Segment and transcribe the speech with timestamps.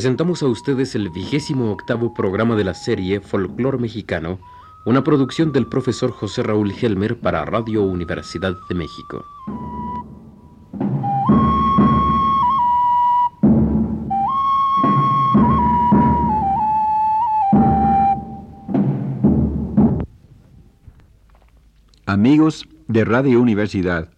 [0.00, 4.38] presentamos a ustedes el vigésimo octavo programa de la serie Folclor Mexicano,
[4.86, 9.26] una producción del profesor José Raúl Helmer para Radio Universidad de México.
[22.06, 24.08] Amigos de Radio Universidad,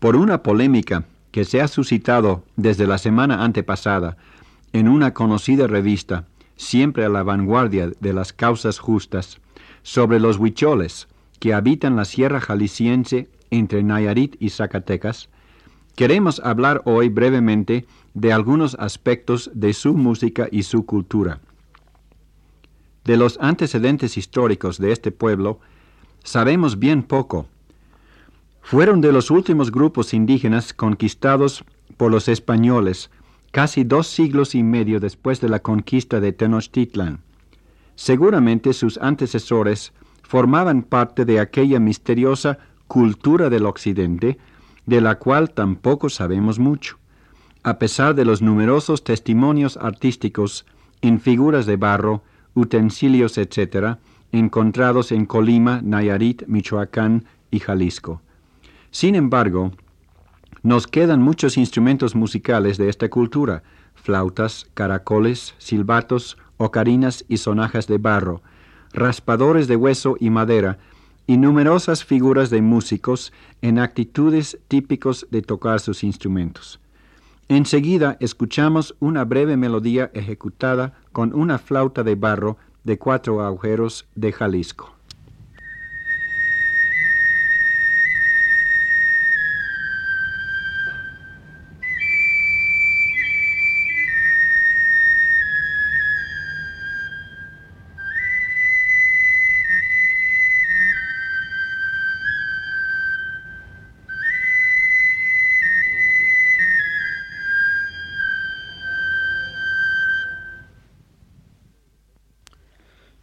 [0.00, 4.16] por una polémica que se ha suscitado desde la semana antepasada
[4.72, 6.26] en una conocida revista,
[6.56, 9.40] siempre a la vanguardia de las causas justas,
[9.82, 11.08] sobre los huicholes
[11.40, 15.28] que habitan la sierra jalisciense entre Nayarit y Zacatecas,
[15.96, 21.40] queremos hablar hoy brevemente de algunos aspectos de su música y su cultura.
[23.04, 25.58] De los antecedentes históricos de este pueblo,
[26.22, 27.46] sabemos bien poco.
[28.60, 31.64] Fueron de los últimos grupos indígenas conquistados
[31.96, 33.10] por los españoles
[33.52, 37.20] casi dos siglos y medio después de la conquista de Tenochtitlan.
[37.94, 42.58] Seguramente sus antecesores formaban parte de aquella misteriosa
[42.88, 44.38] cultura del Occidente,
[44.86, 46.98] de la cual tampoco sabemos mucho,
[47.62, 50.66] a pesar de los numerosos testimonios artísticos
[51.02, 52.22] en figuras de barro,
[52.54, 53.98] utensilios, etc.,
[54.32, 58.22] encontrados en Colima, Nayarit, Michoacán y Jalisco.
[58.90, 59.72] Sin embargo,
[60.62, 63.62] nos quedan muchos instrumentos musicales de esta cultura,
[63.94, 68.42] flautas, caracoles, silbatos, ocarinas y sonajas de barro,
[68.92, 70.78] raspadores de hueso y madera,
[71.26, 76.80] y numerosas figuras de músicos en actitudes típicos de tocar sus instrumentos.
[77.48, 84.32] Enseguida escuchamos una breve melodía ejecutada con una flauta de barro de cuatro agujeros de
[84.32, 84.92] Jalisco.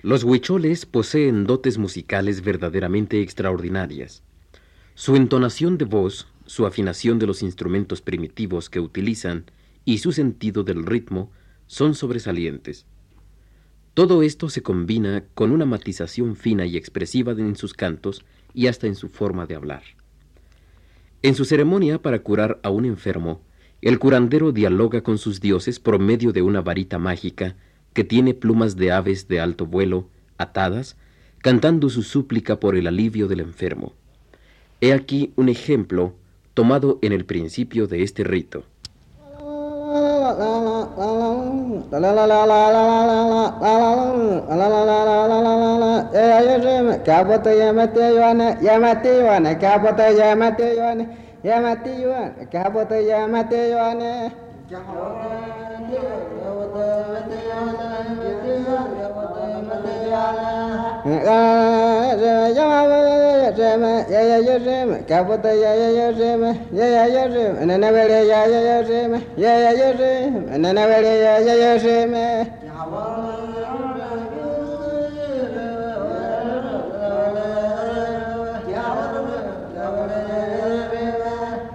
[0.09, 4.23] Los huicholes poseen dotes musicales verdaderamente extraordinarias.
[4.95, 9.45] Su entonación de voz, su afinación de los instrumentos primitivos que utilizan
[9.85, 11.29] y su sentido del ritmo
[11.67, 12.87] son sobresalientes.
[13.93, 18.25] Todo esto se combina con una matización fina y expresiva en sus cantos
[18.55, 19.83] y hasta en su forma de hablar.
[21.21, 23.43] En su ceremonia para curar a un enfermo,
[23.83, 27.55] el curandero dialoga con sus dioses por medio de una varita mágica
[27.93, 30.07] que tiene plumas de aves de alto vuelo,
[30.37, 30.95] atadas,
[31.39, 33.93] cantando su súplica por el alivio del enfermo.
[34.81, 36.13] He aquí un ejemplo
[36.53, 38.63] tomado en el principio de este rito.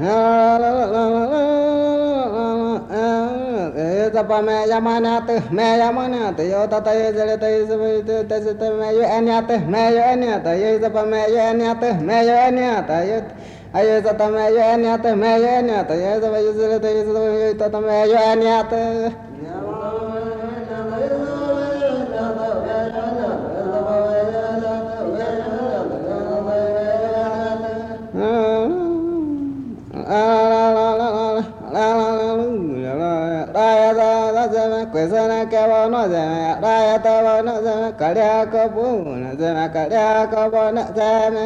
[0.05, 0.74] Hallelujah.
[4.15, 7.45] जपा मैं यमानात मैं यमानात यो तत यो जड़त
[8.31, 12.91] तजत मे यो अन्यात मैं यो अन्यात ये जपा मैं यो अन्यात मैं यो अन्यात,
[12.91, 13.19] यो
[13.75, 18.03] अयो तत मे यो अन्यात मैं यो अन्यात, यो जप यो जड़त, यो तत मे
[18.11, 19.24] यो अन्यात।
[38.15, 41.37] ಕರ್ಯಾಕ ಪೂನ ಜನ ಕರ್ಯಾಕ ವನ ಜಾನ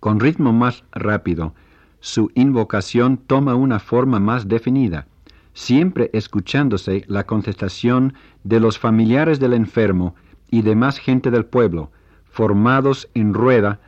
[0.00, 1.54] Con ritmo más rápido,
[2.00, 5.06] su invocación toma una forma más definida,
[5.52, 8.14] siempre escuchándose la contestación
[8.44, 10.14] de los familiares del enfermo
[10.50, 11.90] y demás gente del pueblo,
[12.30, 13.80] formados en rueda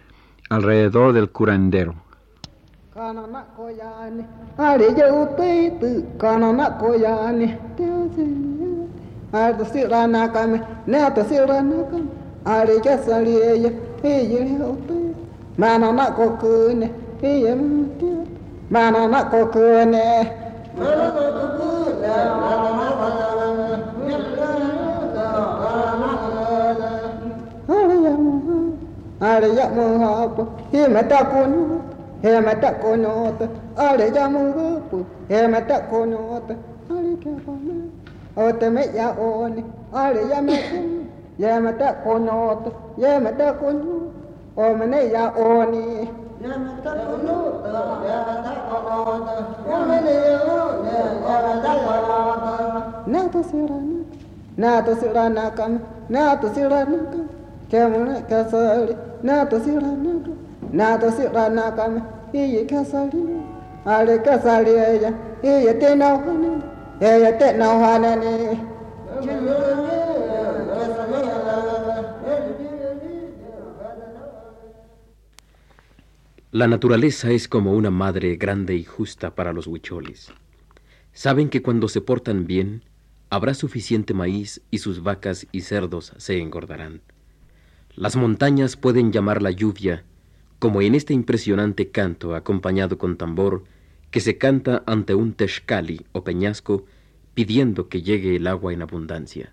[0.49, 1.95] alrededor del curandero.
[17.20, 17.62] Piyam
[18.70, 20.05] Manana kokune
[20.78, 22.87] Manana kokune Manana
[25.52, 26.90] kokune
[27.69, 28.25] Ariyam
[29.20, 31.81] Ariyam hapu Himatakunu
[32.22, 36.55] Himatakunota Ariyam hapu Himatakunota
[36.90, 37.90] Ariyam
[38.37, 39.64] Otamaya oni
[39.94, 41.05] Ariyam hapu
[41.38, 44.11] Yamatakunota Yamatakunota
[44.56, 46.08] Omane ya oni
[53.06, 54.04] na tu sirana
[54.56, 57.28] na tu sirana kam na tu sirana kam
[57.70, 60.37] kemuna kasari na tu sirana kam
[60.72, 61.92] na tu sirana kam
[62.32, 63.22] iyi kasari
[63.84, 65.12] ale kasari ya.
[65.42, 66.52] Iya tena hana
[67.00, 68.60] iya tena hana ne
[76.52, 80.32] La naturaleza es como una madre grande y justa para los huicholes.
[81.12, 82.82] Saben que cuando se portan bien,
[83.29, 87.02] habrá suficiente maíz y sus vacas y cerdos se engordarán.
[87.94, 90.02] Las montañas pueden llamar la lluvia,
[90.58, 93.62] como en este impresionante canto acompañado con tambor
[94.11, 96.85] que se canta ante un texcali o peñasco
[97.32, 99.52] pidiendo que llegue el agua en abundancia.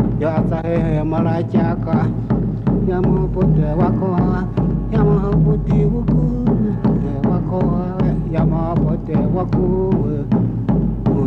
[0.21, 2.05] ya sahe maracha ka.
[2.85, 4.13] Ya mo pute wako
[4.93, 6.21] ya mo pute wako
[7.25, 7.59] wako
[8.29, 9.65] ya mo pute wako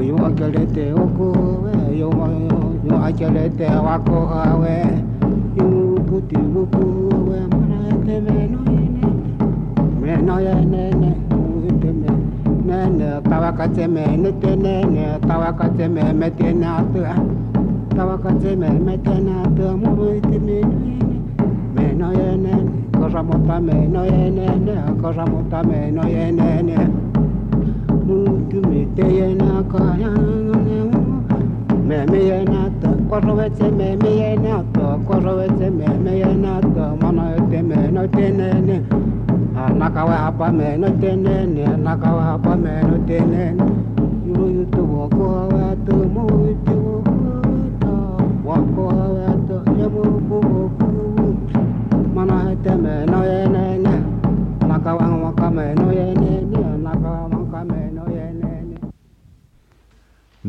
[0.05, 1.29] yo akelete wako
[1.91, 2.27] yo mo
[2.87, 4.79] yo akelete wako awe
[5.59, 5.67] yo
[6.07, 6.85] pute wako
[7.27, 9.03] we marate meno ene
[10.03, 11.11] meno ene ne.
[11.31, 12.11] Pute me
[12.67, 13.09] ne ne.
[13.27, 15.05] Tawakateme ne te ne ne.
[15.27, 17.03] Tawakateme me te na tu
[17.97, 19.33] tavakansi melmetenä
[20.41, 20.61] me
[21.75, 22.71] Meinojeneen,
[23.01, 26.93] kosa mutta meinojeneen, kosa mutta meinojeneen.
[28.07, 30.91] Mun kymitejenä kajanen,
[31.85, 32.71] meemijenä
[33.09, 34.65] korovetse meemijenä
[35.05, 36.61] korovetse meemijenä
[37.03, 38.87] manoite meinoiteneen.
[39.75, 43.57] Nakawa hapa meinoiteneen, nakawa hapa meinoiteneen.
[44.27, 45.54] Yulu yutu vokoa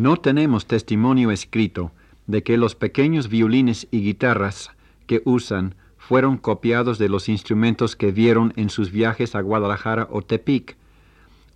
[0.05, 1.91] No tenemos testimonio escrito
[2.27, 4.69] de que los pequeños violines y guitarras
[5.07, 10.21] que usan fueron copiados de los instrumentos que vieron en sus viajes a Guadalajara o
[10.21, 10.77] Tepic,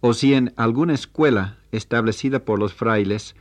[0.01, 3.35] o si en alguna escuela establecida por los frailes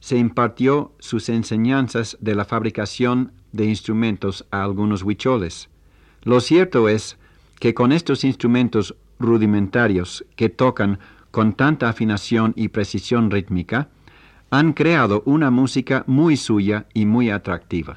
[0.00, 5.68] se impartió sus enseñanzas de la fabricación de instrumentos a algunos huicholes.
[6.24, 7.18] Lo cierto es
[7.60, 10.98] que con estos instrumentos rudimentarios que tocan
[11.30, 13.90] con tanta afinación y precisión rítmica,
[14.50, 17.96] han creado una música muy suya y muy atractiva.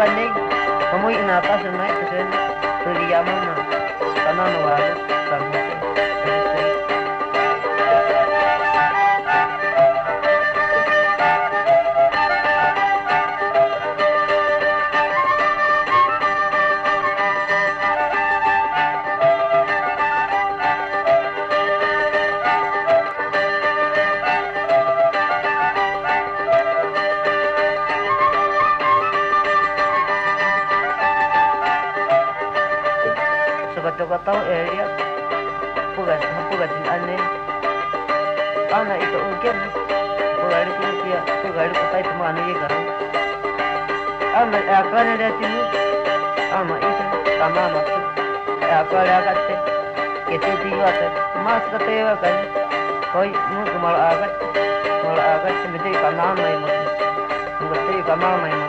[0.00, 0.32] Panig,
[0.88, 2.18] kamoy inata sa night eh, kasi
[2.88, 4.80] tuliyaman na ah, tanan wala
[5.28, 5.60] sa mga.
[5.60, 6.99] Eh.
[34.00, 34.88] Tokatau area
[35.92, 37.16] pugas pugas ane
[38.72, 39.80] ana itu ungkin itu
[40.40, 42.86] ku tia itu ku tai temanu ye garang
[44.40, 45.60] ana ada di sini,
[46.48, 47.04] ama itu
[47.36, 47.98] kama masu
[48.72, 49.54] akara katte
[50.32, 51.06] kete tiyo ate
[51.44, 52.36] mas kate wa kan
[53.12, 54.32] koi mu kumal agat
[55.04, 56.68] kumal agat semete kana mai mu
[57.68, 58.64] semete kana mai mu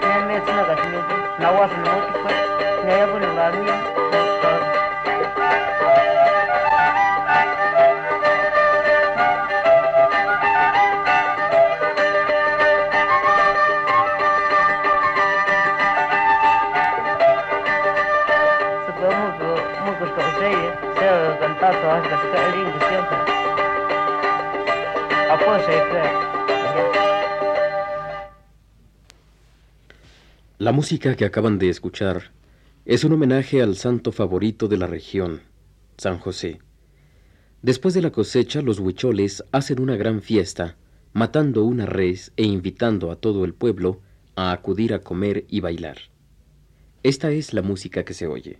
[0.00, 1.00] ne ne tsina sini,
[1.36, 2.32] nawas mu tikwa
[2.88, 4.00] ne ya bu ngami
[30.60, 32.30] La música que acaban de escuchar
[32.90, 35.42] es un homenaje al santo favorito de la región,
[35.96, 36.58] San José.
[37.62, 40.76] Después de la cosecha, los huicholes hacen una gran fiesta,
[41.12, 44.00] matando una res e invitando a todo el pueblo
[44.34, 45.98] a acudir a comer y bailar.
[47.04, 48.58] Esta es la música que se oye.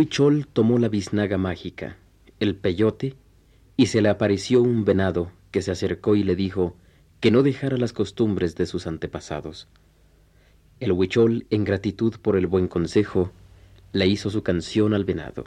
[0.00, 1.98] Huichol tomó la biznaga mágica,
[2.38, 3.16] el peyote,
[3.76, 6.74] y se le apareció un venado que se acercó y le dijo
[7.20, 9.68] que no dejara las costumbres de sus antepasados.
[10.78, 13.30] El huichol, en gratitud por el buen consejo,
[13.92, 15.44] le hizo su canción al venado.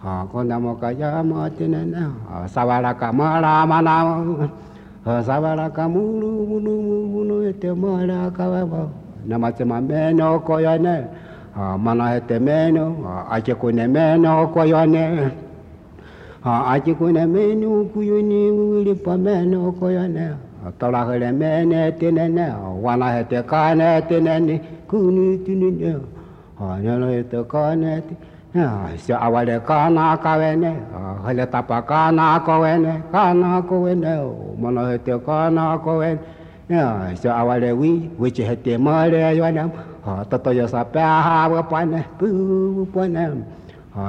[0.00, 8.88] こんなもんかじゃもってねなさわらかまらまなさわらかむるむるむるむってまらかわば
[9.26, 11.10] なまつまめのこやね
[11.54, 15.48] まなへてめのあけこねめのこやね
[16.42, 20.34] あちこねめのくゆにうりぱめのこやね
[20.78, 22.50] とらふれめねてねね
[22.82, 25.96] わなへてかねてねにくにてねね
[26.58, 28.14] あねらへてかねて
[28.54, 30.72] awale kana kawene
[31.26, 34.12] hele tapa kana kawene kana kawene
[34.58, 36.18] mono hete kana kawene
[36.68, 39.70] ya si awale wi wichi hete mare yona
[40.30, 43.44] toto yo sa pa ha wa pane pu pane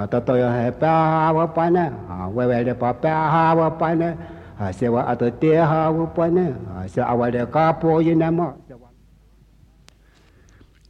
[0.10, 1.92] toto yo he pa wa pane
[2.34, 4.16] wewe le pa pa ha wa pane
[4.72, 6.56] se wa ato te ha wa pane
[6.88, 8.56] si awale kapo yinama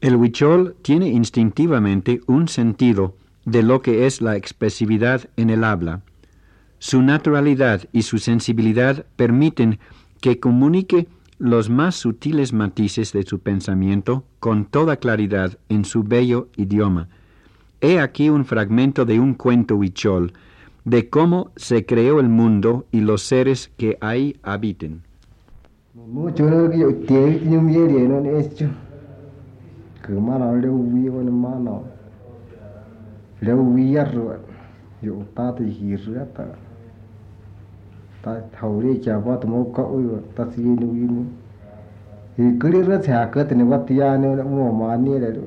[0.01, 3.15] El huichol tiene instintivamente un sentido
[3.49, 6.01] de lo que es la expresividad en el habla.
[6.77, 9.79] Su naturalidad y su sensibilidad permiten
[10.21, 11.07] que comunique
[11.39, 17.07] los más sutiles matices de su pensamiento con toda claridad en su bello idioma.
[17.81, 20.33] He aquí un fragmento de un cuento huichol
[20.85, 25.03] de cómo se creó el mundo y los seres que ahí habiten.
[33.41, 34.39] leuwiyarruan
[35.01, 36.45] yo utat hirata
[38.21, 41.23] ta thauri chapa tmo ka uyo tasyin uyinu
[42.37, 45.39] ikri ra chakat ne watia ne mo mani le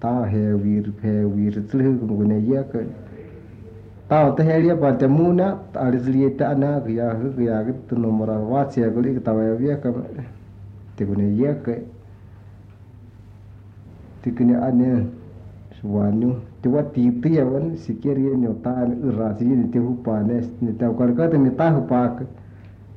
[0.00, 2.78] ta he wir phe wir tlu gune ya ka
[4.08, 8.88] ta ta he ria pa temuna ta risliye ta na gya gya git nomra wasia
[8.90, 9.92] guli ta wa ya ka
[10.96, 11.72] te gune ya ka
[14.22, 15.17] tikne ane
[15.80, 18.72] suwaaniu tiwatiitiyawan siquiera niotá
[19.08, 22.22] irrasiyini tijupanes niteualcaca nitajupac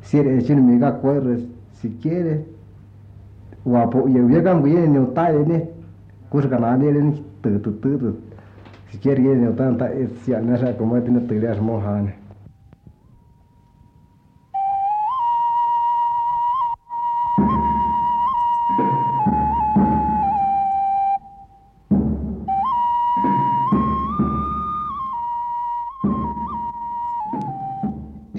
[0.01, 1.41] sirechini micacuerres
[1.73, 2.41] si quieres
[3.65, 5.57] uapoyawiacan cuyini niotayini
[6.31, 8.17] cuxcananilini titititut
[8.91, 12.20] siquiera yini niotá nta eh, sianexa acomotinitiriax mojanes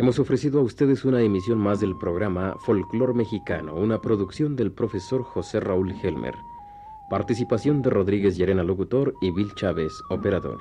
[0.02, 5.22] Hemos ofrecido a ustedes una emisión más del programa Folclor Mexicano, una producción del profesor
[5.22, 6.34] José Raúl Helmer.
[7.08, 10.58] Participación de Rodríguez Llerena Locutor y Bill Chávez, operador.